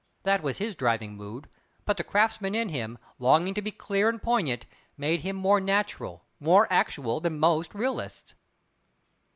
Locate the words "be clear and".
3.61-4.19